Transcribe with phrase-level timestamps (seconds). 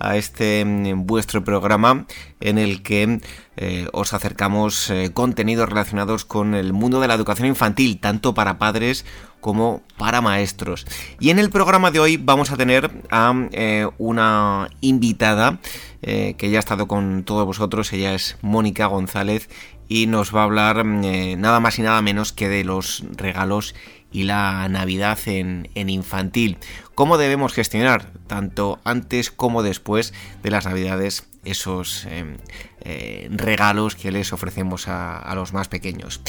[0.00, 2.06] a este mm, vuestro programa
[2.40, 3.20] en el que
[3.56, 8.58] eh, os acercamos eh, contenidos relacionados con el mundo de la educación infantil, tanto para
[8.58, 9.04] padres
[9.40, 10.86] como para maestros.
[11.18, 15.60] Y en el programa de hoy vamos a tener a eh, una invitada
[16.02, 19.50] que ya ha estado con todos vosotros, ella es Mónica González
[19.86, 23.74] y nos va a hablar nada más y nada menos que de los regalos
[24.12, 26.58] y la Navidad en, infantil.
[27.00, 32.36] ¿Cómo debemos gestionar, tanto antes como después de las Navidades, esos em,
[32.82, 36.20] eh, regalos que les ofrecemos a, los más pequeños?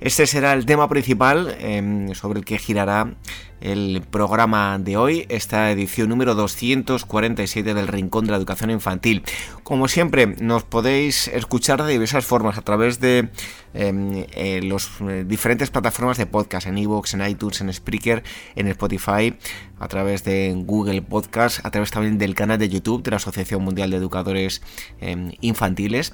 [0.00, 3.14] Este será el tema principal em, sobre el que girará
[3.60, 9.22] el programa de hoy, esta edición número 247 del Rincón de la Educación Infantil.
[9.62, 13.30] Como siempre, nos podéis escuchar de diversas formas a través de
[13.74, 18.22] em, eh, las eh, diferentes plataformas de podcast, en iVoox, en iTunes, en Spreaker,
[18.54, 19.36] en Spotify,
[19.78, 23.62] a través de Google Podcast, a través también del canal de YouTube de la Asociación
[23.62, 24.62] Mundial de Educadores
[25.00, 26.12] em, Infantiles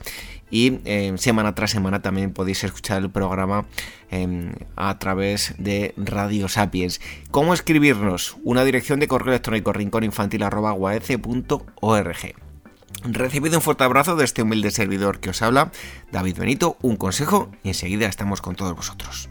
[0.54, 3.66] y em, semana tras semana también podéis escuchar el programa
[4.08, 7.00] em, a través de Radio Sapiens.
[7.32, 8.36] ¿Cómo escribirnos?
[8.44, 12.34] Una dirección de correo electrónico rincóninfantil.org.
[13.02, 15.72] Recibido un fuerte abrazo de este humilde servidor que os habla,
[16.12, 19.30] David Benito, un consejo y enseguida estamos con todos vosotros.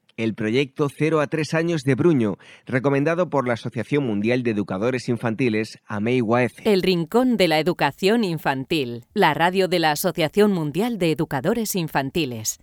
[0.21, 2.37] El proyecto 0 a 3 años de Bruño,
[2.67, 6.59] recomendado por la Asociación Mundial de Educadores Infantiles, AMEIWAEF.
[6.63, 12.59] El Rincón de la Educación Infantil, la radio de la Asociación Mundial de Educadores Infantiles.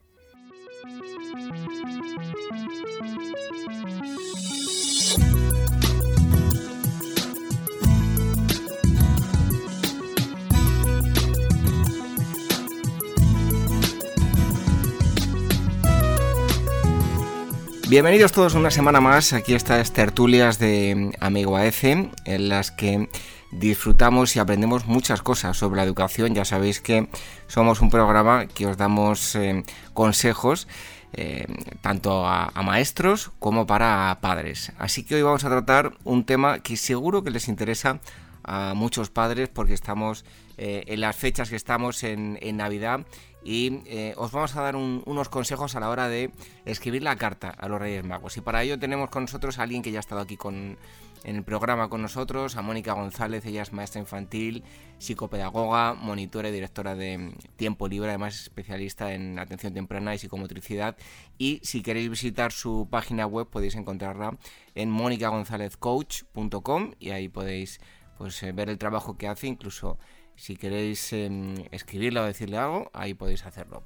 [17.88, 23.08] Bienvenidos todos una semana más aquí estas tertulias de Amigo AF en las que
[23.50, 26.34] disfrutamos y aprendemos muchas cosas sobre la educación.
[26.34, 27.08] Ya sabéis que
[27.46, 30.68] somos un programa que os damos eh, consejos
[31.14, 31.46] eh,
[31.80, 34.70] tanto a, maestros como para padres.
[34.76, 38.00] Así que hoy vamos a tratar un tema que seguro que les interesa
[38.44, 40.26] a muchos padres porque estamos
[40.58, 43.06] eh, en las fechas que estamos en, en Navidad
[43.44, 46.32] y eh, os vamos a dar unos consejos a la hora de
[46.64, 48.36] escribir la carta a los Reyes Magos.
[48.36, 50.78] Y para ello tenemos con nosotros a alguien que ya ha estado aquí con,
[51.24, 54.64] en el programa con nosotros, a Mónica González, ella es maestra infantil,
[54.98, 60.96] psicopedagoga, monitora y directora de Tiempo Libre, además especialista en atención temprana y psicomotricidad.
[61.36, 64.36] Y si queréis visitar su página web podéis encontrarla
[64.74, 67.80] en monicagonzalezcoach.com y ahí podéis
[68.16, 69.98] pues, eh, ver el trabajo que hace, incluso
[70.38, 73.82] si queréis em, escribirle o decirle algo, ahí podéis hacerlo.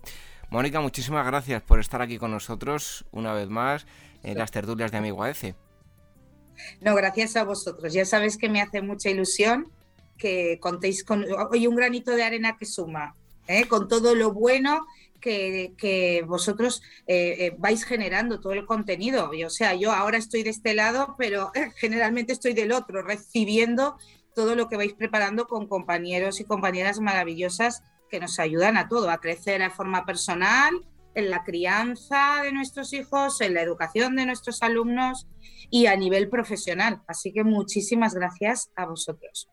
[0.50, 3.86] Mónica, muchísimas gracias por estar aquí con nosotros una vez más
[4.22, 5.44] en las tertulias de Amigo AF.
[6.82, 7.92] No, gracias a vosotros.
[7.94, 9.68] Ya sabes que me hace mucha ilusión
[10.18, 13.16] que contéis con hoy un granito de arena que suma,
[13.48, 13.66] ¿eh?
[13.66, 14.86] con todo lo bueno
[15.20, 19.30] que, vosotros eh, eh, vais generando, todo el contenido.
[19.30, 23.96] o sea, yo ahora estoy de este lado, pero generalmente estoy del otro, recibiendo
[24.34, 29.10] todo lo que vais preparando con compañeros y compañeras maravillosas que nos ayudan a todo,
[29.10, 30.72] a crecer a forma personal,
[31.14, 35.26] en la crianza de nuestros hijos, en la educación de nuestros alumnos
[35.70, 37.02] y a nivel profesional.
[37.06, 39.48] Así que muchísimas gracias a vosotros.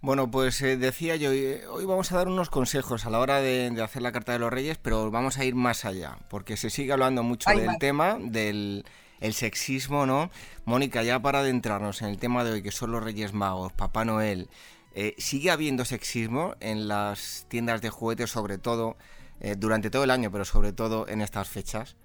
[0.00, 3.40] Bueno, pues eh, decía yo, eh, hoy vamos a dar unos consejos a la hora
[3.40, 6.70] de, hacer la Carta de los Reyes, pero vamos a ir más allá, porque se
[6.70, 8.84] sigue hablando mucho del tema, del
[9.32, 10.30] sexismo, ¿no?
[10.64, 14.04] Mónica, ya para adentrarnos en el tema de hoy, que son los Reyes Magos, Papá
[14.04, 14.48] Noel,
[14.94, 18.96] eh, ¿sigue habiendo sexismo en las tiendas de juguetes, sobre todo
[19.58, 21.96] durante todo el año, pero sobre todo en estas fechas?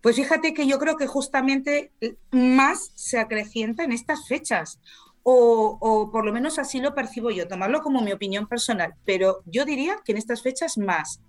[0.00, 1.92] Pues fíjate que yo creo que justamente
[2.30, 4.80] más se acrecienta en estas fechas
[5.22, 9.64] o, por lo menos así lo percibo yo, tomarlo como mi opinión personal, pero yo
[9.64, 11.20] diría que en estas fechas más.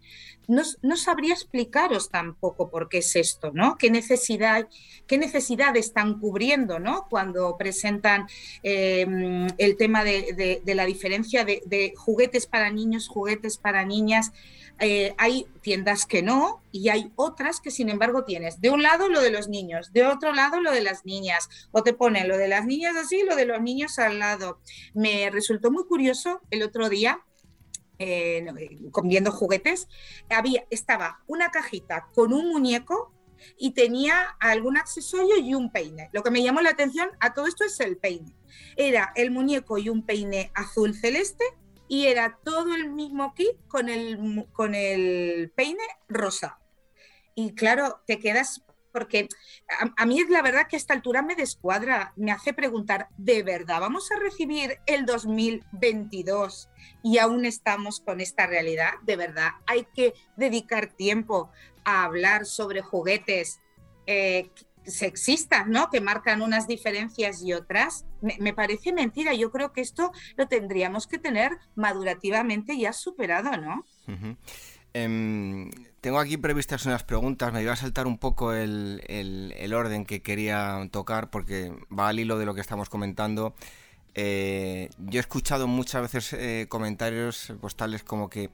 [0.52, 3.78] No, sabría explicaros tampoco por qué es esto, ¿no?
[3.78, 4.68] ¿Qué necesidad,
[5.08, 7.08] qué necesidad están cubriendo, ¿no?
[7.10, 8.28] Cuando presentan
[8.64, 14.32] em, el tema de, la diferencia de juguetes para niños, juguetes para niñas.
[14.84, 19.10] Eh, hay tiendas que no y hay otras que sin embargo tienes de un lado
[19.10, 22.36] lo de los niños, de otro lado lo de las niñas, o te ponen lo
[22.36, 24.60] de las niñas así, lo de los niños al lado.
[24.96, 27.22] Me resultó muy curioso el otro día
[28.02, 28.46] eh,
[29.04, 29.88] viendo juguetes,
[30.30, 33.14] había, estaba una cajita con un muñeco
[33.58, 36.10] y tenía algún accesorio y un peine.
[36.14, 38.36] Lo que me llamó la atención a todo esto es el peine.
[38.76, 41.44] Era el muñeco y un peine azul celeste
[41.88, 46.60] y era todo el mismo kit con el, con el peine rosa.
[47.36, 49.28] Y claro, te quedas, porque
[49.98, 53.44] a, mí es la verdad que a esta altura me descuadra, me hace preguntar, ¿de
[53.44, 56.70] verdad vamos a recibir el 2022
[57.04, 58.94] y aún estamos con esta realidad?
[59.04, 61.52] ¿De verdad hay que dedicar tiempo
[61.84, 63.60] a hablar sobre juguetes
[64.06, 64.50] eh,
[64.86, 65.90] sexistas, ¿no?
[65.90, 68.06] Que marcan unas diferencias y otras.
[68.22, 69.34] Me, parece mentira.
[69.34, 73.86] Yo creo que esto lo tendríamos que tener madurativamente ya superado, ¿no?
[74.94, 75.72] Em,
[76.02, 77.54] tengo aquí previstas unas preguntas.
[77.54, 82.38] Me iba a saltar un poco el, orden que quería tocar porque va al hilo
[82.38, 83.54] de lo que estamos comentando.
[84.14, 88.50] Eh, yo he escuchado muchas veces eh, comentarios postales como que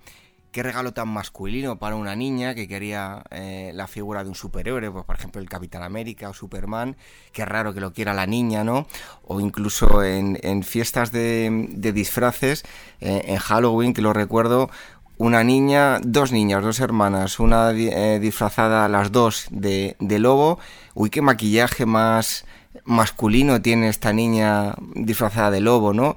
[0.57, 4.89] qué regalo tan masculino para una niña que quería eh, la figura de un superhéroe,
[4.89, 6.95] pues, por ejemplo el Capitán América o Superman,
[7.31, 8.87] qué raro que lo quiera la niña, ¿no?
[9.23, 12.63] O incluso en, fiestas de, disfraces,
[13.01, 14.71] eh, en Halloween, que lo recuerdo,
[15.17, 20.59] una niña, dos niñas, dos hermanas, una eh, disfrazada, las dos de, de, lobo.
[20.93, 22.45] Uy, qué maquillaje más
[22.83, 26.15] masculino tiene esta niña disfrazada de lobo, ¿no?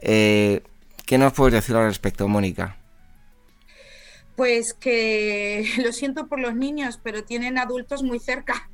[0.00, 2.76] ¿Qué nos puedes decir al respecto, Mónica?
[4.36, 8.68] Pues que lo siento por los niños, pero tienen adultos muy cerca.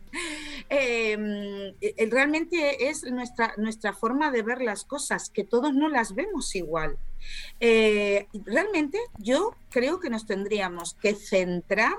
[0.72, 6.14] Em, eh, realmente es nuestra, nuestra forma de ver las cosas, que todos no las
[6.14, 6.96] vemos igual.
[7.58, 11.96] Eh, realmente yo creo que nos tendríamos que centrar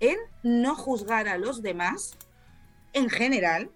[0.00, 2.16] en no juzgar a los demás
[2.94, 3.70] en general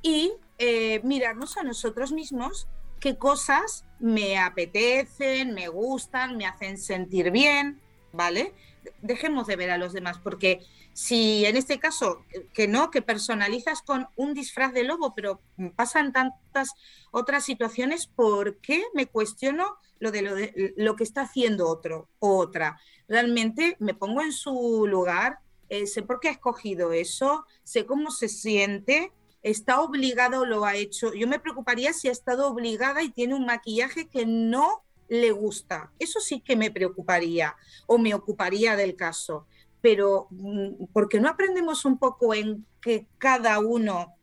[0.00, 2.66] y eh, mirarnos a nosotros mismos
[2.98, 7.78] qué cosas me apetecen, me gustan, me hacen sentir bien,
[8.10, 8.54] ¿vale?
[9.02, 10.60] Dejemos de ver a los demás, porque
[10.92, 15.40] si en este caso, que no, que personalizas con un disfraz de lobo, pero
[15.76, 16.70] pasan tantas
[17.10, 22.08] otras situaciones, ¿por qué me cuestiono lo de lo, de, lo que está haciendo otro
[22.18, 22.78] o otra?
[23.08, 28.10] Realmente me pongo en su lugar, eh, sé por qué ha escogido eso, sé cómo
[28.10, 31.14] se siente, está obligado lo ha hecho.
[31.14, 35.92] Yo me preocuparía si ha estado obligada y tiene un maquillaje que no le gusta.
[35.98, 39.46] Eso sí que me preocuparía o me ocuparía del caso.
[39.82, 44.14] Pero mm, porque no aprendemos un poco en que cada uno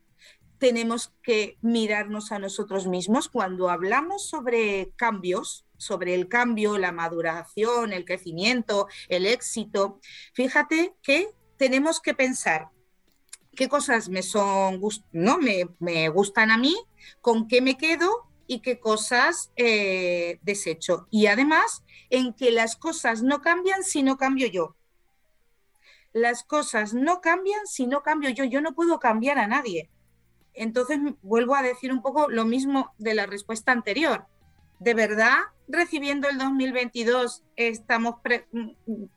[0.58, 7.92] tenemos que mirarnos a nosotros mismos cuando hablamos sobre cambios, sobre el cambio, la maduración,
[7.92, 10.00] el crecimiento, el éxito.
[10.32, 11.28] Fíjate que
[11.58, 12.70] tenemos que pensar
[13.54, 14.80] qué cosas me son
[15.12, 16.76] no me, me gustan a mí,
[17.20, 21.06] con qué me quedo y qué cosas eh, desecho.
[21.10, 24.74] Y además, en que las cosas no cambian si no cambio yo.
[26.12, 28.44] Las cosas no cambian si no cambio yo.
[28.44, 29.90] Yo no puedo cambiar a nadie.
[30.54, 34.26] Entonces, vuelvo a decir un poco lo mismo de la respuesta anterior.
[34.80, 35.36] ¿De verdad,
[35.68, 38.14] recibiendo el 2022, estamos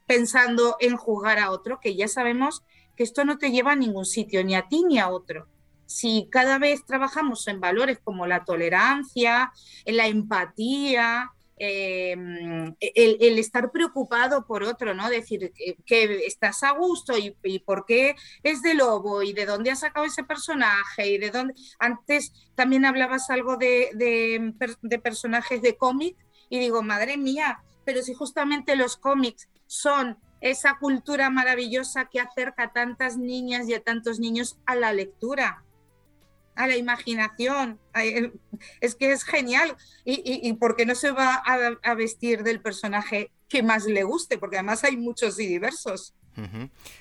[0.05, 1.79] pensando en juzgar a otro?
[1.79, 2.63] Que ya sabemos
[2.97, 5.47] que esto no te lleva a ningún sitio, ni a ti ni a otro
[5.91, 9.51] si cada vez trabajamos en valores como la tolerancia,
[9.85, 15.09] la empatía, em, el, estar preocupado por otro, ¿no?
[15.09, 15.51] Decir
[15.85, 20.05] que, estás a gusto y, por qué es de lobo y de dónde ha sacado
[20.05, 21.53] ese personaje y de dónde.
[21.77, 23.89] Antes también hablabas algo de,
[24.81, 26.15] de personajes de cómic
[26.49, 32.63] y digo, madre mía, pero si justamente los cómics son esa cultura maravillosa que acerca
[32.63, 35.63] a tantas niñas y a tantos niños a la lectura,
[36.55, 37.79] a la imaginación.
[38.79, 39.75] Es que es genial.
[40.05, 44.37] ¿Y, y, por qué no se va a, vestir del personaje que más le guste?
[44.37, 46.13] Porque además hay muchos y diversos.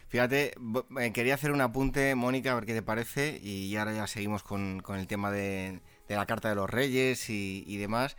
[0.08, 0.54] Fíjate,
[1.00, 4.42] eh, quería hacer un apunte, Mónica, a ver qué te parece, y ahora ya seguimos
[4.42, 8.16] con, el tema de, la Carta de los Reyes y demás.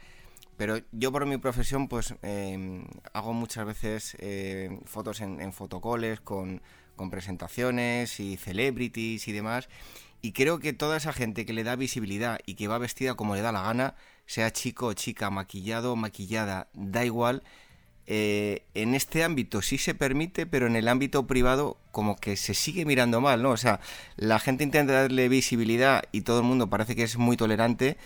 [0.61, 6.21] Pero yo por mi profesión pues em, hago muchas veces eh, fotos en, en fotocoles
[6.21, 6.61] con,
[7.09, 9.69] presentaciones y celebrities y demás.
[10.21, 13.35] Y creo que toda esa gente que le da visibilidad y que va vestida como
[13.35, 17.43] le da la gana, sea chico o chica, maquillado o maquillada, da igual.
[18.07, 22.53] Eh, en este ámbito sí se permite, pero en el ámbito privado como que se
[22.53, 23.51] sigue mirando mal, ¿no?
[23.51, 23.79] O sea,
[24.17, 27.97] la gente intenta darle visibilidad y todo el mundo parece que es muy tolerante,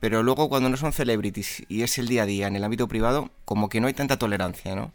[0.00, 2.88] pero luego cuando no son celebrities y es el día a día en el ámbito
[2.88, 4.92] privado, como que no hay tanta tolerancia, ¿no?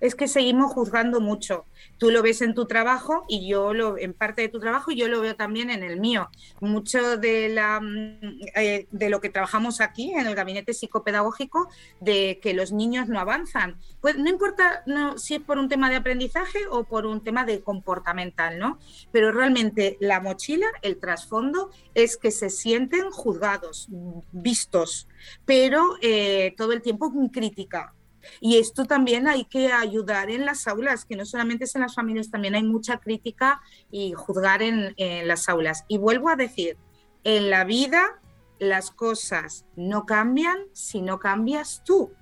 [0.00, 1.66] Es que seguimos juzgando mucho.
[1.98, 4.96] Tú lo ves en tu trabajo y yo lo en parte de tu trabajo y
[4.96, 6.30] yo lo veo también en el mío.
[6.60, 11.68] Mucho de la mm, eh, de lo que trabajamos aquí en el gabinete psicopedagógico
[12.00, 13.76] de que los niños no avanzan.
[14.00, 14.84] Pues no importa
[15.16, 18.78] si es por un tema de aprendizaje o por un tema de comportamental, ¿no?
[19.12, 23.88] Pero realmente la mochila, el trasfondo es que se sienten juzgados,
[24.32, 25.06] vistos,
[25.44, 27.94] pero eh, todo el tiempo con crítica
[28.40, 31.94] y esto también hay que ayudar en las aulas, que no solamente es en las
[31.94, 33.60] familias, también hay mucha crítica
[33.90, 34.94] y juzgar en,
[35.26, 35.84] las aulas.
[35.88, 36.76] Y vuelvo a decir,
[37.24, 38.20] en la vida
[38.58, 42.12] las cosas no cambian si no cambias tú.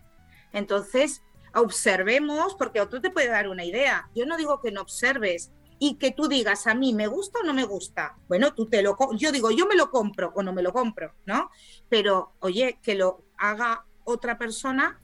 [0.52, 1.22] Entonces,
[1.54, 4.08] observemos, porque otro te puede dar una idea.
[4.14, 5.50] Yo no digo que no observes
[5.80, 8.16] y que tú digas a mí me gusta o no me gusta.
[8.28, 11.14] Bueno, tú te lo yo digo, yo me lo compro o no me lo compro,
[11.26, 11.50] ¿no?
[11.88, 15.00] Pero oye, que lo haga otra persona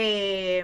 [0.00, 0.62] eh,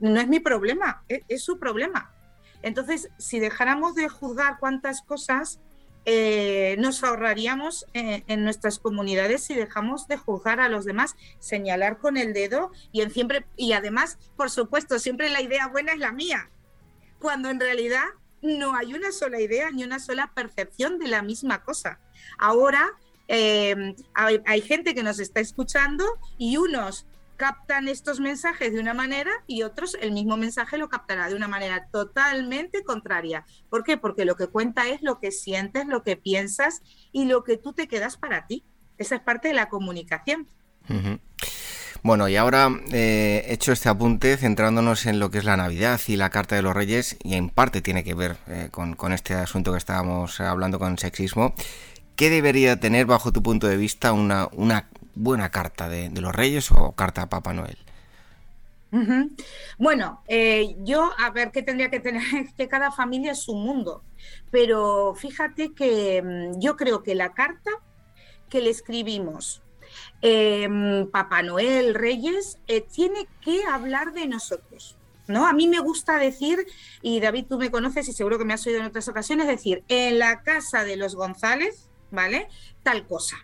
[0.00, 2.12] no es mi problema, es, su problema.
[2.60, 5.58] Entonces, si dejáramos de juzgar cuántas cosas,
[6.04, 11.96] eh, nos ahorraríamos eh, en nuestras comunidades si dejamos de juzgar a los demás, señalar
[11.96, 15.98] con el dedo y, en siempre, y además, por supuesto, siempre la idea buena es
[15.98, 16.50] la mía,
[17.20, 18.04] cuando en realidad
[18.42, 22.00] no hay una sola idea ni una sola percepción de la misma cosa.
[22.38, 22.86] Ahora
[23.30, 26.04] hay, hay, gente que nos está escuchando
[26.36, 27.06] y unos
[27.38, 31.48] captan estos mensajes de una manera y otros el mismo mensaje lo captará de una
[31.48, 33.46] manera totalmente contraria.
[33.70, 33.96] ¿Por qué?
[33.96, 37.72] Porque lo que cuenta es lo que sientes, lo que piensas y lo que tú
[37.72, 38.64] te quedas para ti.
[38.98, 40.48] Esa es parte de la comunicación.
[42.02, 46.16] Bueno, y ahora eh, hecho este apunte, centrándonos en lo que es la Navidad y
[46.16, 49.34] la Carta de los Reyes, y en parte tiene que ver eh, con, con, este
[49.34, 51.54] asunto que estábamos hablando con sexismo,
[52.16, 56.70] ¿qué debería tener, bajo tu punto de vista, una, una buena carta de, los Reyes
[56.70, 57.78] o carta a Papá Noel?
[59.78, 62.22] Bueno, eh, yo a ver qué tendría que tener,
[62.56, 64.02] que cada familia es su mundo,
[64.50, 67.70] pero fíjate que mm, yo creo que la carta
[68.48, 69.62] que le escribimos,
[70.22, 74.94] em, Papá Noel, Reyes, eh, tiene que hablar de nosotros.
[75.26, 75.46] ¿No?
[75.46, 76.66] A mí me gusta decir,
[77.02, 79.84] y David, tú me conoces y seguro que me has oído en otras ocasiones, decir,
[79.88, 82.48] en la casa de los González, ¿vale?
[82.82, 83.36] Tal cosa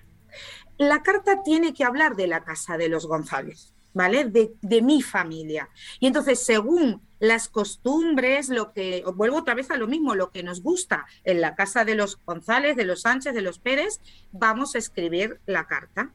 [0.89, 4.25] la carta tiene que hablar de la casa de los González, ¿vale?
[4.25, 5.69] De, mi familia.
[6.01, 10.43] Y entonces, según las costumbres, lo que, vuelvo otra vez a lo mismo, lo que
[10.43, 14.01] nos gusta en la casa de los González, de los Sánchez, de los Pérez,
[14.33, 16.13] vamos a escribir la carta.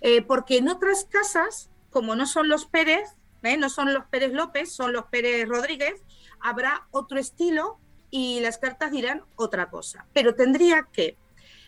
[0.00, 3.56] Eh, porque en otras casas, como no son los Pérez, ¿eh?
[3.56, 6.02] no son los Pérez López, son los Pérez Rodríguez,
[6.40, 7.78] habrá otro estilo
[8.10, 10.06] y las cartas dirán otra cosa.
[10.12, 11.16] Pero tendría que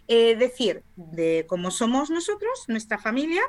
[0.08, 3.42] eh, decir de cómo somos nosotros, nuestra familia,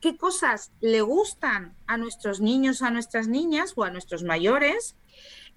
[0.00, 4.96] qué cosas le gustan a nuestros niños, a nuestras niñas o a nuestros mayores,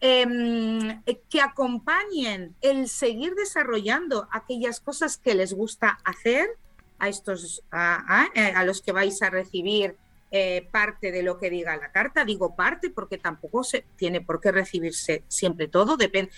[0.02, 6.48] em, que acompañen el seguir desarrollando aquellas cosas que les gusta hacer
[7.00, 9.98] a estos a los que vais a recibir
[10.36, 12.26] eh, parte de lo que diga la carta.
[12.26, 16.32] Digo parte porque tampoco se tiene por qué recibirse siempre todo, depende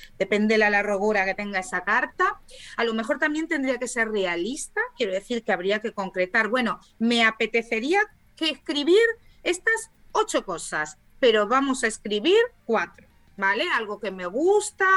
[0.54, 2.42] de la largura que tenga esa carta.
[2.76, 6.82] A lo mejor también tendría que ser realista, quiero decir que habría que concretar, bueno,
[7.00, 8.02] me apetecería
[8.36, 9.00] que escribir
[9.44, 13.08] estas ocho cosas, pero vamos a escribir cuatro.
[13.38, 13.66] ¿vale?
[13.74, 14.88] Algo que me gusta,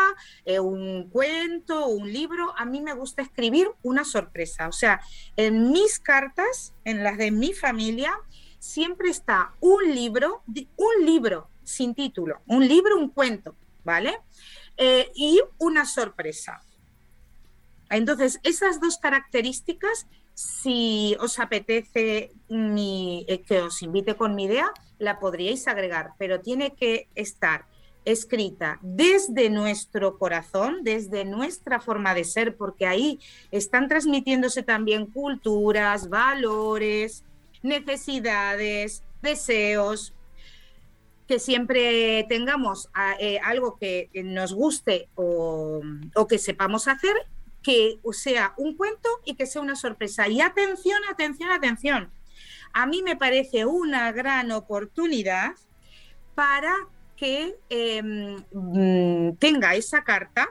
[0.45, 2.55] eh, un cuento, un libro.
[2.57, 4.69] A mí me gusta escribir una sorpresa.
[4.69, 5.01] O sea,
[5.37, 8.13] en mis cartas, en las de mi familia,
[8.59, 10.43] siempre está un libro,
[10.77, 14.19] un libro sin título, un libro, un cuento, ¿vale?
[14.77, 16.63] Eh, y una sorpresa.
[17.91, 25.19] Entonces, esas dos características, si os apetece eh, que os invite con mi idea, la
[25.19, 27.67] podríais agregar, pero tiene que estar
[28.05, 36.09] escrita desde nuestro corazón, desde nuestra forma de ser, porque ahí están transmitiéndose también culturas,
[36.09, 37.25] valores,
[37.69, 40.15] necesidades, deseos,
[41.27, 42.89] que siempre tengamos
[43.21, 45.83] eh, algo que nos guste o,
[46.15, 47.15] o, que sepamos hacer,
[47.63, 50.27] que sea un cuento y que sea una sorpresa.
[50.29, 52.11] Y atención, atención, atención.
[52.73, 55.53] A mí me parece una gran oportunidad
[56.35, 56.75] para
[57.19, 60.49] que em, mm, tenga esa carta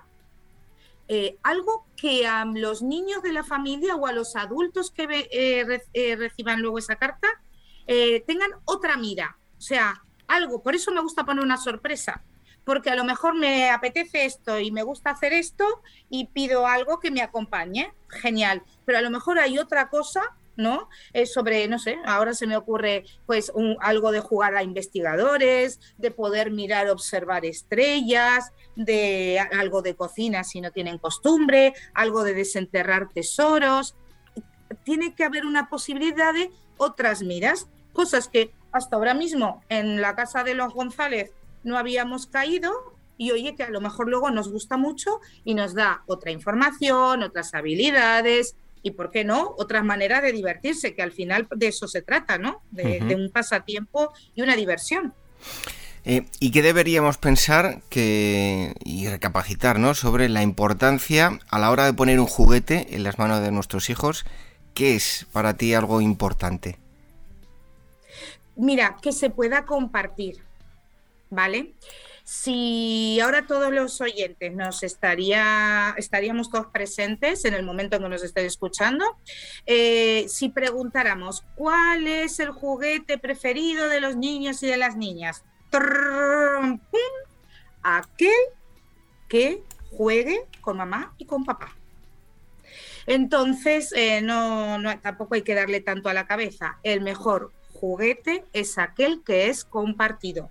[1.09, 5.81] eh, algo que a los niños de la familia o a los adultos que eh,
[5.93, 7.27] eh, reciban luego esa carta
[8.25, 9.37] tengan otra mira.
[9.57, 12.21] O sea, algo, por eso me gusta poner una sorpresa,
[12.65, 15.63] porque a lo mejor me apetece esto y me gusta hacer esto
[16.09, 20.89] y pido algo que me acompañe, genial, pero a lo mejor hay otra cosa ¿no?
[21.13, 26.11] Es sobre, no sé, ahora se me ocurre pues algo de jugar a investigadores, de
[26.11, 33.09] poder mirar, observar estrellas, de algo de cocina si no tienen costumbre, algo de desenterrar
[33.09, 33.95] tesoros.
[34.83, 40.15] Tiene que haber una posibilidad de otras miras, cosas que hasta ahora mismo en la
[40.15, 41.31] casa de los González
[41.63, 42.71] no habíamos caído
[43.17, 47.23] y oye que a lo mejor luego nos gusta mucho y nos da otra información,
[47.23, 48.55] otras habilidades,
[48.87, 52.37] y, ¿por qué no?, otras maneras de divertirse, que al final de eso se trata,
[52.37, 52.61] ¿no?
[52.71, 55.13] De, un pasatiempo y una diversión.
[56.05, 59.93] Eh, ¿Y qué deberíamos pensar que, y recapacitar ¿no?
[59.93, 63.89] sobre la importancia a la hora de poner un juguete en las manos de nuestros
[63.89, 64.25] hijos?
[64.73, 66.77] ¿Qué es para ti algo importante?
[68.55, 70.37] Mira, que se pueda compartir,
[71.29, 71.73] ¿vale?
[72.29, 78.09] Si ahora todos los oyentes nos estaría, estaríamos todos presentes en el momento en que
[78.09, 79.05] nos estén escuchando,
[79.65, 85.45] eh, si preguntáramos cuál es el juguete preferido de los niños y de las niñas,
[87.81, 88.29] aquel
[89.29, 91.77] que juegue con mamá y con papá.
[93.05, 96.77] Entonces, eh, no, tampoco hay que darle tanto a la cabeza.
[96.83, 100.49] El mejor juguete es aquel que es compartido.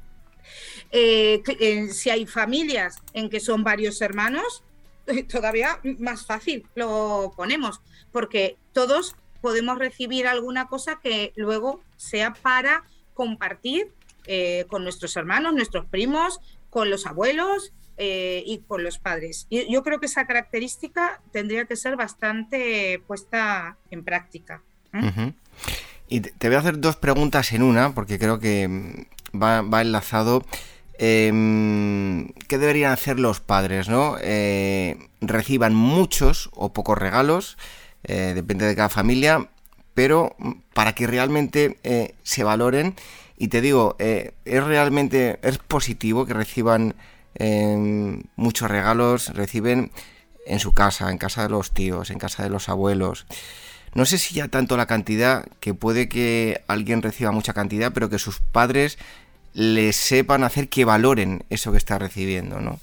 [0.91, 4.63] Eh, eh, si hay familias en que son varios hermanos,
[5.31, 7.81] todavía más fácil lo ponemos,
[8.13, 13.93] porque todos podemos recibir alguna cosa que luego sea para compartir
[14.27, 19.47] eh, con nuestros hermanos, nuestros primos, con los abuelos y con los padres.
[19.49, 24.63] Yo creo que esa característica tendría que ser bastante puesta en práctica.
[26.09, 30.45] Y te voy a hacer dos preguntas en una, porque creo que va, enlazado.
[30.99, 33.89] Em, ¿Qué deberían hacer los padres?
[33.89, 34.17] ¿no?
[34.21, 37.59] Eh, reciban muchos o pocos regalos,
[38.05, 39.49] eh, depende de cada familia,
[39.95, 40.37] pero
[40.75, 42.95] para que realmente eh, se valoren.
[43.37, 44.33] Y te digo, es
[44.65, 46.95] realmente es positivo que reciban
[47.35, 49.91] em, muchos regalos, reciben
[50.47, 53.27] en su casa, en casa de los tíos, en casa de los abuelos.
[53.97, 58.11] No sé si ya tanto la cantidad, que puede que alguien reciba mucha cantidad, pero
[58.11, 58.99] que sus padres
[59.55, 62.79] les sepan hacer que valoren eso que está recibiendo, ¿no?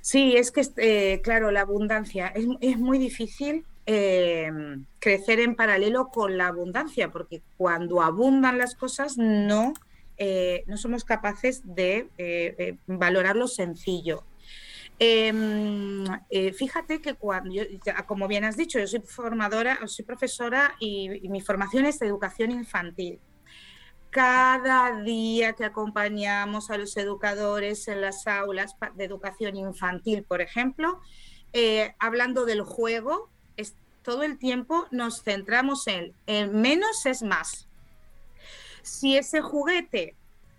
[0.00, 4.50] Sí, es que, eh, claro, la abundancia es, muy difícil eh,
[4.98, 9.72] crecer en paralelo con la abundancia, porque cuando abundan las cosas no,
[10.18, 12.08] eh, no somos capaces de
[12.88, 14.24] valorar lo sencillo.
[15.04, 16.04] Em,
[16.54, 17.50] fíjate que cuando,
[18.06, 22.52] como bien has dicho, yo soy formadora, soy profesora y mi formación es de educación
[22.52, 23.18] infantil
[24.12, 31.00] cada día que acompañamos a los educadores en las aulas de educación infantil, por ejemplo,
[31.54, 37.68] eh, hablando del juego, es, todo el tiempo nos centramos en, en menos es más.
[38.82, 40.14] Si ese juguete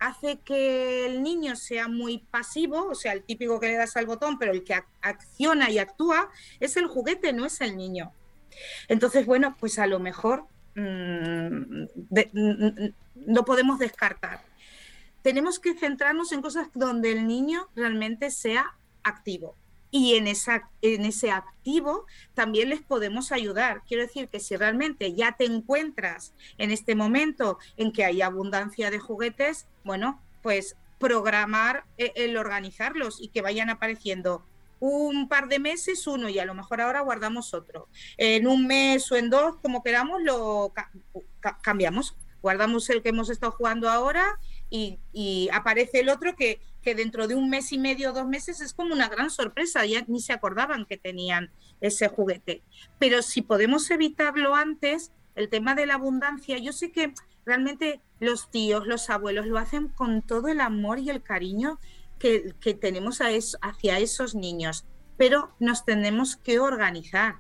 [0.07, 4.05] hace que el niño sea muy pasivo, o sea, el típico que le das al
[4.05, 8.11] botón, pero el que acciona y actúa, es el juguete, no es el niño.
[8.87, 11.85] Entonces, bueno, pues a lo mejor Mm,
[13.15, 14.41] no podemos descartar.
[15.21, 19.55] Tenemos que centrarnos en cosas donde el niño realmente sea activo.
[19.95, 23.84] Y en, en ese activo también les podemos ayudar.
[23.88, 28.89] Quiero decir que si realmente ya te encuentras en este momento en que hay abundancia
[28.89, 34.43] de juguetes, bueno, pues programar eh, el organizarlos y que vayan apareciendo
[34.79, 37.88] un par de meses uno y a lo mejor ahora guardamos otro.
[38.17, 40.73] En un mes o en dos, como queramos, lo
[41.62, 42.15] cambiamos.
[42.41, 47.36] Guardamos el que hemos estado jugando ahora y, aparece el otro que, que, dentro de
[47.36, 49.86] un mes y medio dos meses es como una gran sorpresa.
[49.86, 52.62] Ya ni se acordaban que tenían ese juguete.
[53.00, 57.13] Pero si podemos evitarlo antes, el tema de la abundancia, yo sé que
[57.46, 61.80] realmente los tíos, los abuelos lo hacen con todo el amor y el cariño
[62.19, 64.86] que, tenemos hacia esos niños,
[65.17, 67.39] pero nos tenemos que organizar.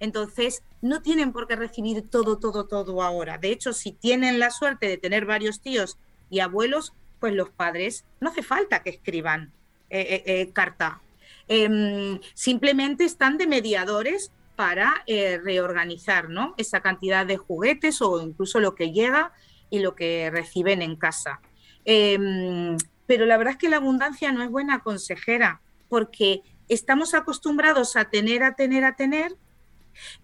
[0.00, 3.38] Entonces, no tienen por qué recibir todo, todo, todo ahora.
[3.38, 5.98] De hecho, si tienen la suerte de tener varios tíos
[6.28, 9.52] y abuelos, pues los padres no hace falta que escriban
[9.90, 11.00] eh, eh, eh, carta.
[11.46, 16.54] Em, simplemente están de mediadores para reorganizar ¿no?
[16.56, 19.32] esa cantidad de juguetes o incluso lo que llega
[19.70, 21.40] y lo que reciben en casa.
[21.84, 22.76] Em,
[23.06, 28.06] pero la verdad es que la abundancia no es buena consejera, porque estamos acostumbrados a
[28.06, 29.36] tener, a tener, a tener,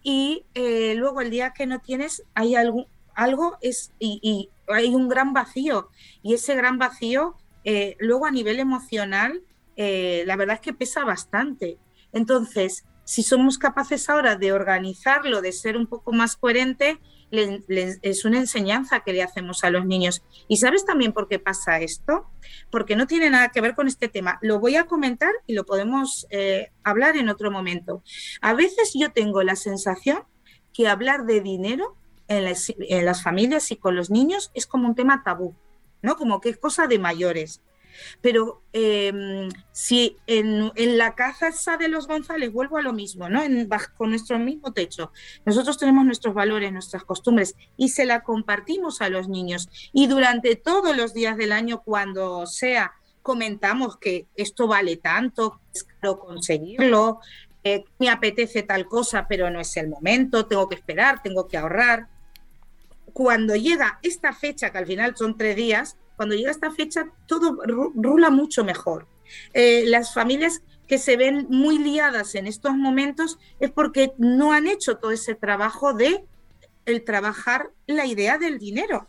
[0.02, 5.32] y luego el día que no tienes hay algo, algo es, y, hay un gran
[5.32, 5.88] vacío,
[6.22, 9.42] y ese gran vacío, eh, luego a nivel emocional,
[9.76, 11.78] eh, la verdad es que pesa bastante.
[12.12, 17.00] Entonces, si somos capaces ahora de organizarlo, de ser un poco más coherente,
[17.30, 20.22] es una enseñanza que le hacemos a los niños.
[20.48, 22.26] ¿Y sabes también por qué pasa esto?
[22.70, 24.38] Porque no tiene nada que ver con este tema.
[24.40, 28.02] Lo voy a comentar y lo podemos eh, hablar en otro momento.
[28.40, 30.22] A veces yo tengo la sensación
[30.72, 31.96] que hablar de dinero
[32.28, 35.54] en las, familias y con los niños es como un tema tabú,
[36.02, 36.16] ¿no?
[36.16, 37.60] Como que es cosa de mayores.
[38.20, 43.42] Pero em, si en, la casa de los González, vuelvo a lo mismo, ¿no?
[43.42, 45.12] En, bajo nuestro mismo techo,
[45.44, 49.68] nosotros tenemos nuestros valores, nuestras costumbres y se la compartimos a los niños.
[49.92, 55.84] Y durante todos los días del año, cuando sea, comentamos que esto vale tanto, es
[55.84, 57.20] caro conseguirlo,
[57.66, 61.56] eh, me apetece tal cosa, pero no es el momento, tengo que esperar, tengo que
[61.56, 62.08] ahorrar.
[63.14, 67.58] Cuando llega esta fecha, que al final son tres días, cuando llega esta fecha todo
[67.94, 69.08] rula mucho mejor.
[69.54, 74.66] Eh, las familias que se ven muy liadas en estos momentos es porque no han
[74.66, 76.26] hecho todo ese trabajo de
[76.86, 79.08] el trabajar la idea del dinero.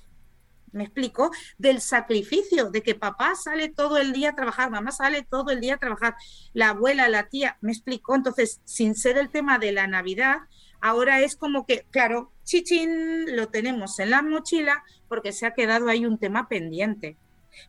[0.72, 1.32] ¿Me explico?
[1.58, 5.62] Del sacrificio, de que papá sale todo el día a trabajar, mamá sale todo el
[5.62, 6.16] día a trabajar,
[6.54, 8.14] la abuela, la tía, ¿me explico?
[8.14, 10.40] Entonces, sin ser el tema de la Navidad,
[10.82, 15.90] ahora es como que, claro, chichín, lo tenemos en la mochila porque se ha quedado
[15.90, 17.18] ahí un tema pendiente.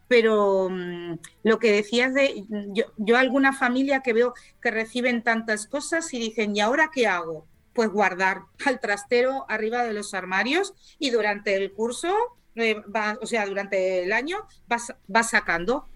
[0.09, 5.67] Pero mm, lo que decías de, yo, yo alguna familia que veo que reciben tantas
[5.67, 7.47] cosas y dicen, ¿y ahora qué hago?
[7.73, 12.15] Pues guardar al trastero arriba de los armarios y durante el curso,
[12.55, 12.83] eh,
[13.21, 15.89] o sea, durante el año vas, vas sacando,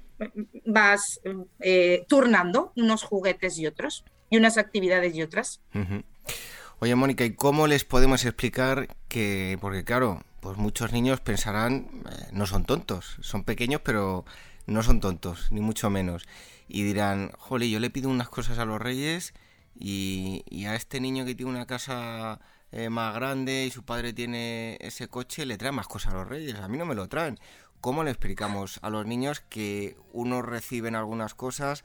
[0.66, 1.20] vas
[1.60, 5.60] eh, turnando unos juguetes y otros, y unas actividades y otras.
[6.82, 12.28] Oye, Mónica, ¿y cómo les podemos explicar que, porque claro, pues muchos niños pensarán, eh,
[12.32, 14.24] no son tontos, son pequeños, pero
[14.66, 16.26] no son tontos, ni mucho menos.
[16.68, 19.34] Y dirán, jole, yo le pido unas cosas a los reyes
[19.78, 22.40] y, a este niño que tiene una casa
[22.72, 26.28] eh, más grande y su padre tiene ese coche, le trae más cosas a los
[26.28, 26.54] reyes.
[26.60, 27.38] A mí no me lo traen.
[27.82, 31.82] ¿Cómo le explicamos a los niños que unos reciben algunas cosas,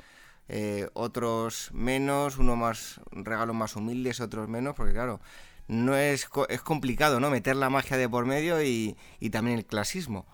[0.47, 5.19] eh, otros menos, uno más regalos más humildes, otros menos, porque claro,
[5.67, 7.29] no es, es complicado, ¿no?
[7.29, 8.95] Meter la magia de por medio y,
[9.31, 10.27] también el clasismo.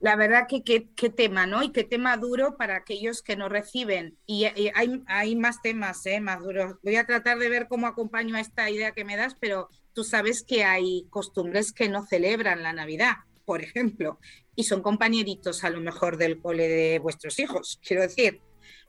[0.00, 1.62] La verdad que qué tema, ¿no?
[1.62, 4.18] Y qué tema duro para aquellos que no reciben.
[4.26, 6.20] Y, hay, hay, más temas, ¿eh?
[6.20, 6.76] Más duros.
[6.82, 10.04] Voy a tratar de ver cómo acompaño a esta idea que me das, pero tú
[10.04, 14.18] sabes que hay costumbres que no celebran la Navidad, por ejemplo
[14.56, 18.40] y son compañeritos a lo mejor del cole de vuestros hijos, quiero decir.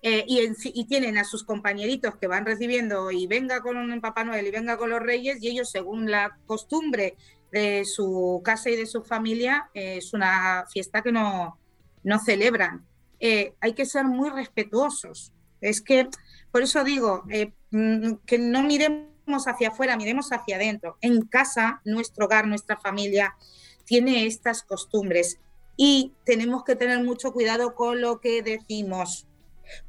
[0.01, 4.47] Eh, y, tienen a sus compañeritos que van recibiendo y venga con un Papá Noel
[4.47, 7.15] y venga con los Reyes y ellos según la costumbre
[7.51, 11.59] de su casa y de su familia eh, es una fiesta que no,
[12.03, 12.85] no celebran.
[13.19, 15.33] Eh, hay que ser muy respetuosos.
[15.61, 16.07] Es que,
[16.51, 17.23] por eso digo,
[17.71, 20.97] mm, que no miremos hacia afuera, miremos hacia adentro.
[21.01, 23.35] En casa, nuestro hogar, nuestra familia
[23.83, 25.39] tiene estas costumbres
[25.77, 29.27] y tenemos que tener mucho cuidado con lo que decimos.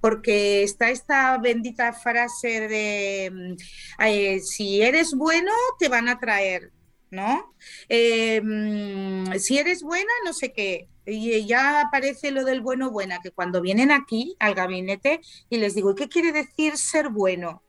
[0.00, 6.72] Porque está esta bendita frase de mm, si eres bueno, te van a traer,
[7.10, 7.54] ¿no?
[7.88, 10.88] Eh, mm, si eres buena, no sé qué.
[11.06, 15.74] Y ya aparece lo del bueno, buena, que cuando vienen aquí al gabinete y les
[15.74, 17.62] digo, ¿qué quiere decir ser bueno?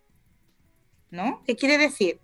[1.11, 1.41] ¿No?
[1.45, 2.19] ¿Qué quiere decir?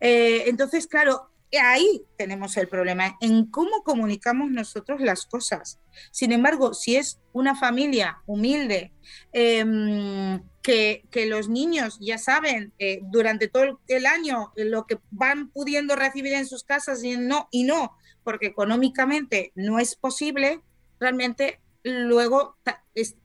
[0.00, 1.30] Eh, entonces, claro,
[1.60, 5.78] ahí tenemos el problema, en cómo comunicamos nosotros las cosas.
[6.10, 8.92] Sin embargo, si es una familia humilde,
[9.32, 15.96] em, que, los niños ya saben eh, durante todo el año lo que van pudiendo
[15.96, 20.60] recibir en sus casas y no, y no, porque económicamente no es posible,
[20.98, 22.56] realmente luego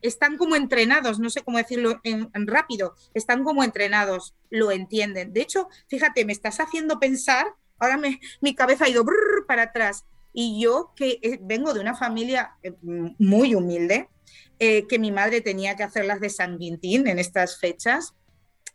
[0.01, 5.33] están como entrenados, no sé cómo decirlo en, rápido, están como entrenados, lo entienden.
[5.33, 7.47] De hecho, fíjate, me estás haciendo pensar
[7.81, 7.99] ahora
[8.41, 9.03] mi cabeza ha ido
[9.47, 10.05] para atrás.
[10.33, 14.09] Y yo que eh, vengo de una familia eh, muy humilde,
[14.59, 18.13] eh, que mi madre tenía que hacer las de San Quintín en estas fechas,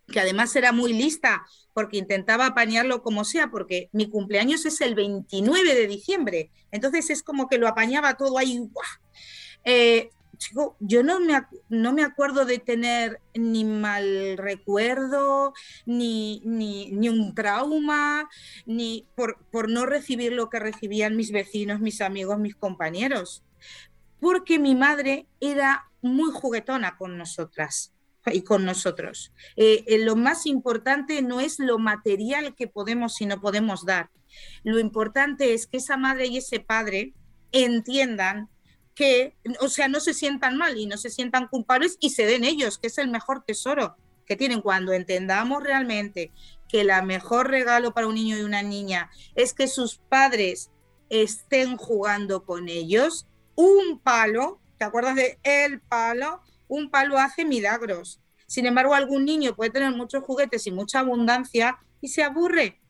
[0.08, 4.94] que además era muy lista porque intentaba apañarlo como sea, porque mi cumpleaños es el
[4.94, 8.60] 29 de diciembre, entonces es como que lo apañaba todo ahí.
[10.80, 15.52] Yo no me, no me acuerdo de tener ni mal recuerdo,
[15.84, 18.28] ni, ni, un trauma,
[18.66, 23.44] ni por, por no recibir lo que recibían mis vecinos, mis amigos, mis compañeros.
[24.20, 27.92] Porque mi madre era muy juguetona con nosotras
[28.32, 29.32] y con nosotros.
[29.56, 34.10] Eh, eh, lo más importante no es lo material que podemos y no podemos dar.
[34.64, 37.14] Lo importante es que esa madre y ese padre
[37.52, 38.48] entiendan
[38.96, 42.44] que, o sea, no se sientan mal y no se sientan culpables y se den
[42.44, 46.32] ellos, que es el mejor tesoro que tienen cuando entendamos realmente
[46.68, 50.70] que el mejor regalo para un niño y una niña es que sus padres
[51.10, 56.40] estén jugando con ellos, un palo, ¿te acuerdas de el palo?
[56.66, 58.20] Un palo hace milagros.
[58.46, 62.80] Sin embargo, algún niño puede tener muchos juguetes y mucha abundancia y se aburre,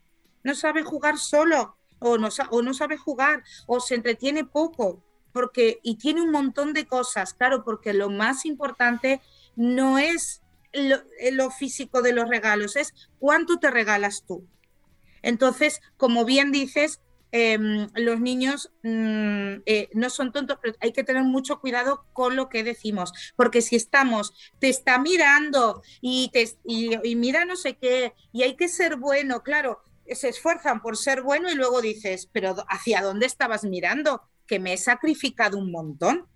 [0.44, 5.02] no sabe jugar solo o no, o no sabe jugar o se entretiene poco
[5.36, 9.20] porque, y tiene un montón de cosas, claro, porque lo más importante
[9.54, 10.40] no es
[10.72, 14.46] lo, físico de los regalos, es cuánto te regalas tú.
[15.20, 21.04] Entonces, como bien dices, em, los niños mm, eh, no son tontos, pero hay que
[21.04, 26.48] tener mucho cuidado con lo que decimos, porque si estamos, te está mirando y, te,
[26.64, 31.20] y mira no sé qué, y hay que ser bueno, claro, se esfuerzan por ser
[31.20, 34.22] bueno y luego dices, pero ¿hacia dónde estabas mirando?
[34.46, 36.26] Que me he sacrificado un montón.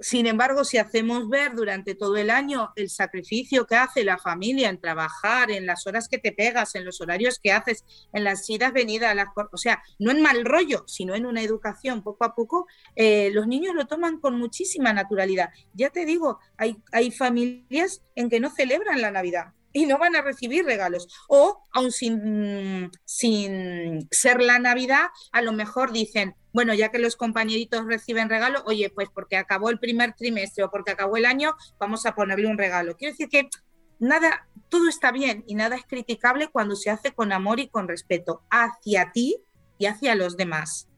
[0.00, 4.68] Sin embargo, si hacemos ver durante todo el año el sacrificio que hace la familia
[4.68, 8.48] en trabajar, en las horas que te pegas, en los horarios que haces, en las
[8.50, 9.16] idas, venidas,
[9.52, 13.46] o sea, no en mal rollo, sino en una educación poco a poco, eh, los
[13.46, 15.50] niños lo toman con muchísima naturalidad.
[15.74, 20.16] Ya te digo, hay, hay familias en que no celebran la Navidad y no van
[20.16, 21.08] a recibir regalos.
[21.28, 27.16] O, aun sin, sin ser la Navidad, a lo mejor dicen, bueno, ya que los
[27.16, 31.54] compañeritos reciben regalo, oye, pues porque acabó el primer trimestre o porque acabó el año,
[31.78, 32.96] vamos a ponerle un regalo.
[32.96, 33.50] Quiero decir que
[33.98, 37.88] nada, todo está bien y nada es criticable cuando se hace con amor y con
[37.88, 39.38] respeto hacia ti
[39.78, 40.88] y hacia los demás.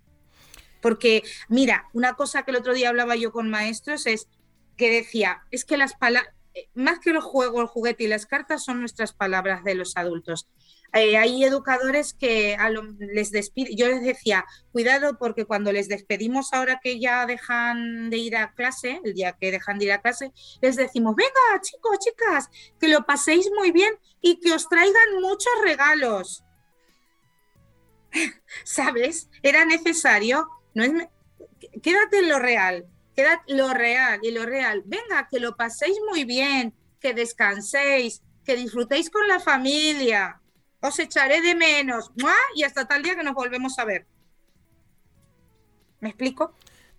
[0.82, 4.28] Porque, mira, una cosa que el otro día hablaba yo con maestros es
[4.76, 6.35] que decía, es que las palabras,
[6.74, 10.48] más que los juegos, el juguete y las cartas son nuestras palabras de los adultos.
[10.92, 12.56] Eh, hay educadores que
[12.98, 18.16] les despiden, yo les decía, cuidado porque cuando les despedimos ahora que ya dejan de
[18.16, 21.98] ir a clase, el día que dejan de ir a clase, les decimos, venga chicos,
[21.98, 26.44] chicas, que lo paséis muy bien y que os traigan muchos regalos.
[28.64, 29.28] ¿Sabes?
[29.42, 30.92] Era necesario, no es,
[31.82, 34.82] quédate en lo real, queda lo real y lo real.
[34.84, 40.40] Venga, que lo paséis muy bien, que descanséis, que disfrutéis con la familia.
[40.80, 42.12] Os echaré de menos.
[42.54, 44.06] Y hasta tal día que nos volvemos a ver.
[46.00, 46.54] ¿Me explico?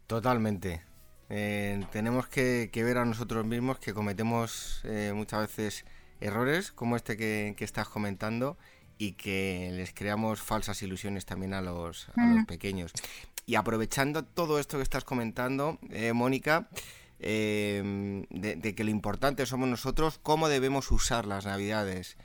[0.08, 0.84] Totalmente.
[1.30, 5.86] Eh, tenemos que, ver a nosotros mismos que cometemos eh, muchas veces
[6.20, 8.58] errores como este que, estás comentando
[8.98, 12.94] y que les creamos falsas ilusiones también a los, a los pequeños.
[13.46, 16.68] Y aprovechando todo esto que estás comentando, eh, Mónica,
[17.20, 22.18] em, de, que lo importante somos nosotros, ¿cómo debemos usar las navidades?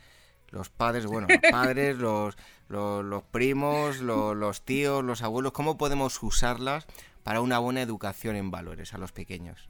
[0.50, 2.36] Los padres, bueno, los padres, los,
[2.68, 6.86] los, primos, los, tíos, los abuelos, ¿cómo podemos usarlas
[7.22, 9.68] para una buena educación en valores a los pequeños?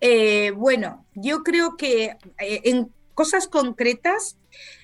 [0.00, 4.38] Eh, bueno, yo creo que eh, en cosas concretas,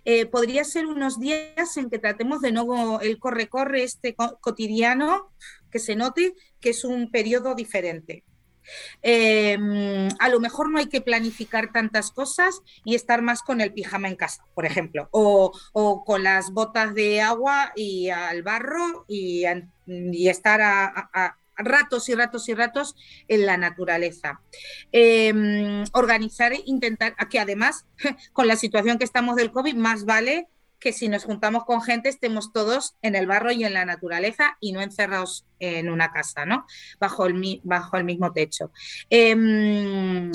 [0.05, 5.31] eh, podría ser unos días en que tratemos de nuevo el corre-corre este cotidiano,
[5.71, 8.25] que se note que es un periodo diferente.
[9.03, 13.73] Em, a lo mejor no hay que planificar tantas cosas y estar más con el
[13.73, 15.53] pijama en casa, por ejemplo, o,
[16.05, 19.45] con las botas de agua y al barro y,
[20.29, 22.97] estar a, ratos y ratos y ratos
[23.29, 24.41] en la naturaleza.
[24.93, 27.87] Em, organizar, intentar, que además
[28.33, 30.49] con la situación que estamos del COVID, más vale
[30.81, 34.57] que si nos juntamos con gente estemos todos en el barro y en la naturaleza
[34.61, 36.67] y no encerrados en una casa, ¿no?
[37.01, 38.71] Bajo el, bajo el mismo techo.
[39.11, 40.31] Em,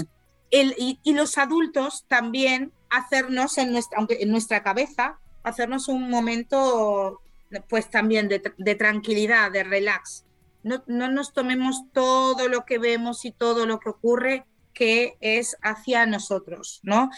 [0.51, 7.21] y, los adultos también hacernos en nuestra, aunque en nuestra cabeza, hacernos un momento
[7.69, 10.25] pues también de, tranquilidad, de relax.
[10.63, 15.55] No, no, nos tomemos todo lo que vemos y todo lo que ocurre que es
[15.61, 17.09] hacia nosotros, ¿no?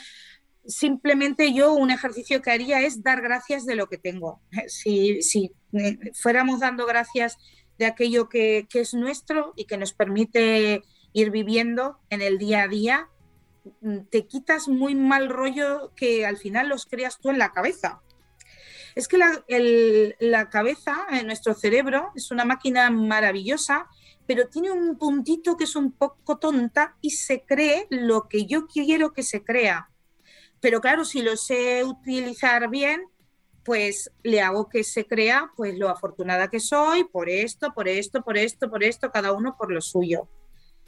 [0.68, 4.42] simplemente yo un ejercicio que haría es dar gracias de lo que tengo.
[4.68, 7.38] Si, si eh, fuéramos dando gracias
[7.78, 12.68] de aquello que, es nuestro y que nos permite ir viviendo en el día a
[12.68, 13.10] día,
[13.82, 18.02] mm, te quitas muy mal rollo que al final los creas tú en la cabeza.
[18.96, 23.88] Es que la, cabeza, en nuestro cerebro, es una máquina maravillosa,
[24.26, 28.68] pero tiene un puntito que es un poco tonta y se cree lo que yo
[28.68, 29.90] quiero que se crea.
[30.62, 33.04] Pero claro, si lo sé utilizar bien,
[33.66, 38.24] pues le hago que se crea pues lo afortunada que soy por esto, por esto,
[38.24, 40.30] por esto, por esto, cada uno por lo suyo.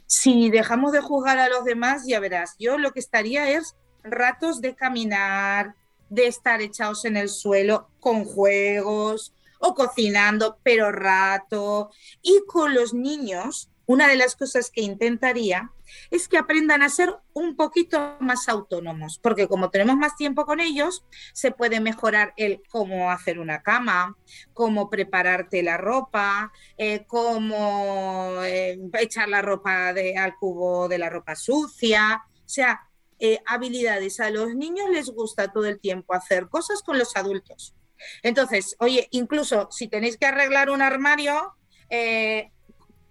[0.06, 4.62] Si dejamos de juzgar a los demás, ya verás, yo lo que estaría es ratos
[4.62, 5.74] de caminar,
[6.08, 11.90] de estar echados en el suelo con juegos o cocinando, pero rato.
[12.22, 15.72] Y con los niños, una de las cosas que intentaría
[16.10, 20.60] es que aprendan a ser un poquito más autónomos, porque como tenemos más tiempo con
[20.60, 24.16] ellos, se puede mejorar el cómo hacer una cama,
[24.52, 31.34] cómo prepararte la ropa, eh, cómo eh, echar la ropa al cubo de la ropa
[31.34, 32.87] sucia, o sea,
[33.18, 34.20] eh, habilidades.
[34.20, 37.74] A los niños les gusta todo el tiempo hacer cosas con los adultos.
[38.22, 41.54] Entonces, oye, incluso si tenéis que arreglar un armario,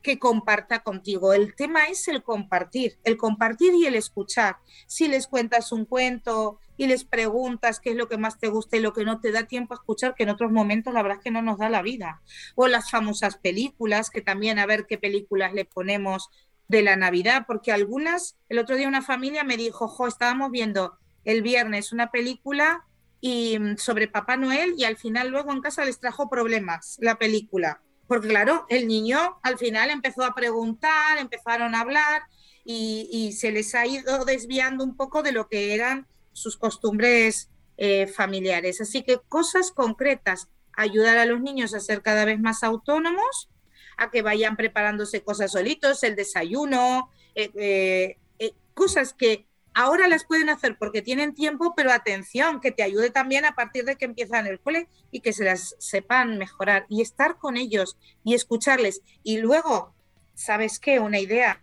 [0.08, 1.34] que comparta contigo.
[1.34, 4.56] El tema es el compartir, el compartir y el escuchar.
[4.88, 8.78] Si les cuentas un cuento y les preguntas qué es lo que más te gusta
[8.78, 11.18] y lo que no te da tiempo a escuchar, que en otros momentos la verdad
[11.18, 12.22] es que no nos da la vida.
[12.56, 16.30] O las famosas películas, que también a ver qué películas le ponemos
[16.68, 20.98] de la Navidad, porque algunas, el otro día una familia me dijo, jo, estábamos viendo
[21.24, 22.86] el viernes una película
[23.22, 27.18] y mm, sobre Papá Noel y al final luego en casa les trajo problemas la
[27.18, 32.24] película porque claro, el niño al final empezó a preguntar, empezaron a hablar
[32.64, 38.08] y, se les ha ido desviando un poco de lo que eran sus costumbres eh,
[38.08, 38.82] familiares.
[38.82, 43.50] Así que cosas concretas, ayudar a los niños a ser cada vez más autónomos,
[43.98, 49.48] a que vayan preparándose cosas solitos, el desayuno, eh, eh, cosas que
[49.80, 53.86] Ahora las pueden hacer porque tienen tiempo, pero atención, que te ayude también a partir
[53.86, 57.96] de que empiezan el cole y que se las sepan mejorar y estar con ellos
[58.24, 59.02] y escucharles.
[59.22, 59.94] Y luego,
[60.34, 61.00] ¿sabes qué?
[61.00, 61.62] Una idea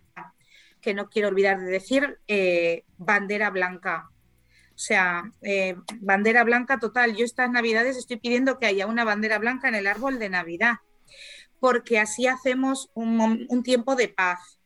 [0.79, 4.09] que no quiero olvidar de decir, eh, bandera blanca.
[4.69, 7.17] O sea, eh, bandera blanca total.
[7.17, 10.75] Yo estas navidades estoy pidiendo que haya una bandera blanca en el árbol de Navidad,
[11.65, 14.59] porque así hacemos un tiempo de paz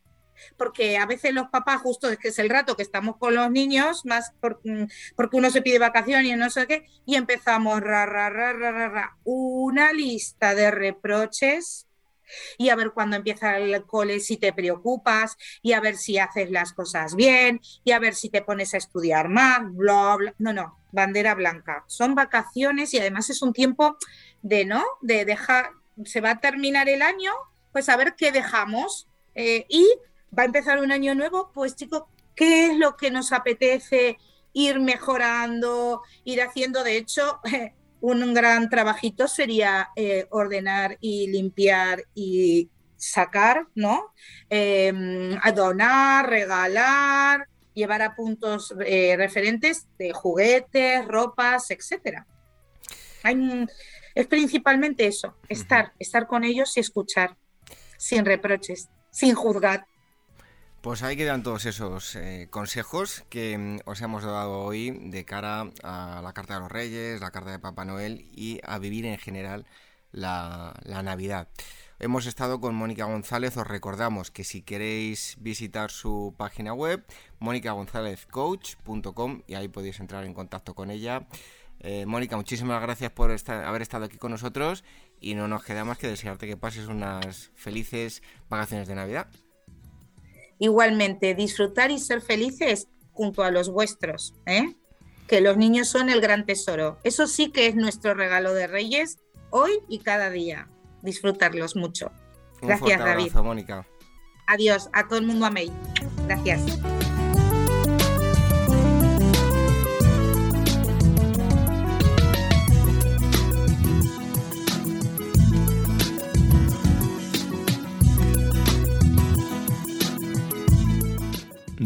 [0.58, 3.50] porque a veces los papás, justo es que es el rato que estamos con los
[3.50, 4.34] niños, más
[4.66, 4.84] mm,
[5.16, 7.82] porque uno se pide vacaciones y no sé qué, y empezamos
[9.24, 11.88] una lista de reproches
[12.58, 16.52] y a ver cuando empieza el cole si te preocupas y a ver si haces
[16.52, 20.36] las cosas bien y a ver si te pones a estudiar más, bla, bla.
[20.38, 21.84] No, no, bandera blanca.
[21.88, 23.98] Son vacaciones y además es un tiempo
[24.42, 24.84] de, ¿no?
[25.02, 25.72] De dejar,
[26.06, 27.32] se va a terminar el año,
[27.72, 29.88] pues a ver qué dejamos eh, y
[30.38, 32.04] va a empezar un año nuevo, pues chicos,
[32.36, 34.18] ¿qué es lo que nos apetece
[34.54, 36.84] ir mejorando, ir haciendo?
[36.84, 37.40] De hecho,
[38.02, 44.14] un gran trabajito sería eh, ordenar y limpiar y sacar, ¿no?
[44.50, 44.92] Eh,
[45.56, 52.28] donar, regalar, llevar a puntos eh, referentes de juguetes, ropas, etcétera.
[54.16, 57.38] Es principalmente eso, estar, estar con ellos y escuchar,
[57.98, 59.86] sin reproches, sin juzgar.
[60.82, 65.70] Pues ahí quedan todos esos eh, consejos que mm, os hemos dado hoy de cara
[65.84, 69.18] a la Carta de los Reyes, la Carta de Papá Noel y a vivir en
[69.18, 69.66] general
[70.14, 71.50] la, Navidad.
[72.00, 77.04] Hemos estado con Mónica González, os recordamos que si queréis visitar su página web,
[77.40, 81.28] monicagonzalezcoach.com y ahí podéis entrar en contacto con ella.
[81.82, 84.84] Eh, Mónica, muchísimas gracias por haber estado aquí con nosotros
[85.22, 89.28] y no nos queda más que desearte que pases unas felices vacaciones de Navidad.
[90.60, 94.76] Igualmente, disfrutar y ser felices junto a los vuestros, ¿eh?
[95.30, 96.98] que los niños son el gran tesoro.
[97.04, 99.20] Eso sí que es nuestro regalo de Reyes
[99.52, 100.68] hoy y cada día.
[101.02, 102.12] Disfrutarlos mucho.
[102.62, 103.32] Gracias, David.
[103.36, 103.88] Mónica.
[104.48, 105.70] Adiós, a todo el mundo amén.
[106.28, 106.80] Gracias.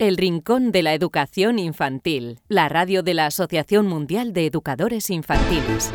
[0.00, 5.92] El Rincón de la Educación Infantil, la radio de la Asociación Mundial de Educadores Infantiles.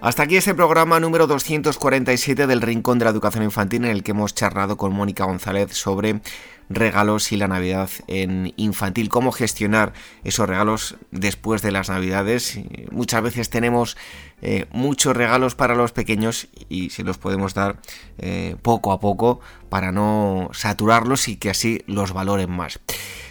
[0.00, 4.10] Hasta aquí este programa número 247 del Rincón de la Educación Infantil en el que
[4.10, 6.20] hemos charlado con Mónica González sobre
[6.68, 9.92] regalos y la Navidad en infantil, cómo gestionar
[10.24, 12.60] esos regalos después de las Navidades.
[12.90, 13.96] Muchas veces tenemos
[14.42, 17.80] eh, muchos regalos para los pequeños y se los podemos dar
[18.18, 22.80] eh, poco a poco para no saturarlos y que así los valoren más.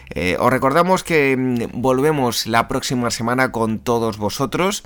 [0.09, 4.83] Eh, os recordamos que mm, volvemos la próxima semana con todos vosotros.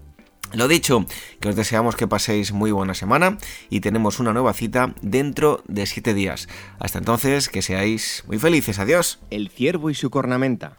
[0.55, 1.05] Lo dicho,
[1.41, 3.37] que os deseamos que paséis muy buena semana
[3.69, 6.47] y tenemos una nueva cita dentro de 7 días.
[6.79, 8.79] Hasta entonces, que seáis muy felices.
[8.79, 9.19] Adiós.
[9.31, 10.77] El ciervo y su cornamenta.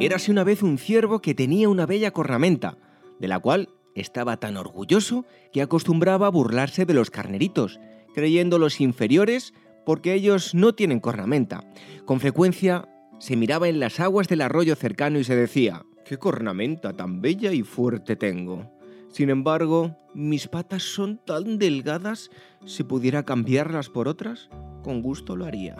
[0.00, 2.78] Érase una vez un ciervo que tenía una bella cornamenta,
[3.20, 7.78] de la cual estaba tan orgulloso que acostumbraba a burlarse de los carneritos,
[8.14, 9.52] creyéndolos inferiores
[9.84, 11.64] porque ellos no tienen cornamenta.
[12.04, 16.92] Con frecuencia se miraba en las aguas del arroyo cercano y se decía, ¿qué cornamenta
[16.92, 18.70] tan bella y fuerte tengo?
[19.10, 22.30] Sin embargo, mis patas son tan delgadas,
[22.64, 24.48] si pudiera cambiarlas por otras,
[24.82, 25.76] con gusto lo haría.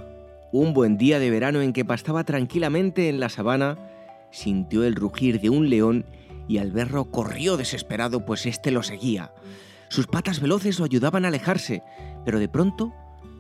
[0.53, 3.79] Un buen día de verano en que pastaba tranquilamente en la sabana,
[4.31, 6.05] sintió el rugir de un león
[6.47, 9.33] y al verlo corrió desesperado pues éste lo seguía.
[9.89, 11.83] Sus patas veloces lo ayudaban a alejarse,
[12.25, 12.93] pero de pronto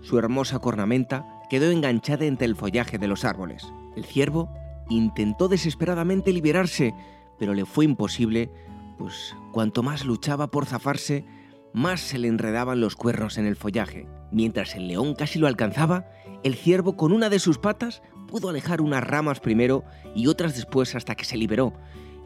[0.02, 3.72] su hermosa cornamenta quedó enganchada entre el follaje de los árboles.
[3.96, 4.52] El ciervo
[4.88, 6.94] intentó desesperadamente liberarse,
[7.38, 8.50] pero le fue imposible,
[8.98, 11.24] pues cuanto más luchaba por zafarse,
[11.72, 14.06] más se le enredaban los cuernos en el follaje.
[14.30, 16.06] Mientras el león casi lo alcanzaba,
[16.42, 19.84] el ciervo con una de sus patas pudo alejar unas ramas primero
[20.14, 21.72] y otras después hasta que se liberó,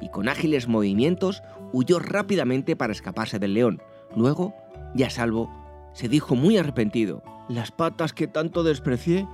[0.01, 3.83] y con ágiles movimientos huyó rápidamente para escaparse del león.
[4.15, 4.55] Luego,
[4.95, 5.51] ya salvo,
[5.97, 9.27] se dijo muy arrepentido, las patas que tanto desprecié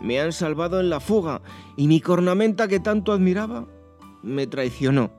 [0.00, 1.42] me han salvado en la fuga
[1.76, 3.66] y mi cornamenta que tanto admiraba
[4.22, 5.10] me traicionó.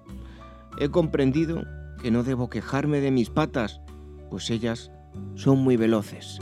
[0.80, 1.62] He comprendido
[2.02, 3.80] que no debo quejarme de mis patas,
[4.32, 4.92] pues ellas
[5.36, 6.40] son muy veloces.